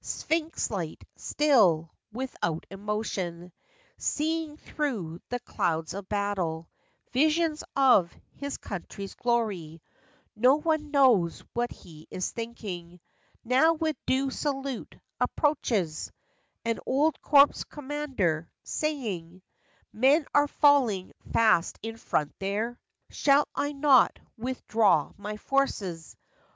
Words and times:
Sphynx 0.03 0.71
like, 0.71 1.07
still; 1.15 1.91
without 2.11 2.65
emotion; 2.71 3.51
Seeing 3.99 4.57
through 4.57 5.21
the 5.29 5.39
clouds 5.41 5.93
of 5.93 6.09
battle 6.09 6.67
Visions 7.13 7.63
of 7.75 8.11
his 8.33 8.57
country's 8.57 9.13
glory! 9.13 9.79
No 10.35 10.55
one 10.55 10.89
knows 10.89 11.43
what 11.53 11.69
he 11.71 12.07
is 12.09 12.31
thinking. 12.31 12.99
Now, 13.43 13.73
with 13.73 13.95
due 14.07 14.31
salute, 14.31 14.97
approaches 15.19 16.11
An 16.65 16.79
old 16.87 17.21
corps 17.21 17.63
commander, 17.69 18.49
saying:' 18.63 19.43
Men 19.93 20.25
are 20.33 20.47
falling 20.47 21.11
fast 21.31 21.77
in 21.83 21.95
front 21.95 22.33
there; 22.39 22.79
Shall 23.11 23.47
I 23.53 23.71
not 23.71 24.17
withdraw 24.35 25.11
my 25.15 25.37
forces? 25.37 26.15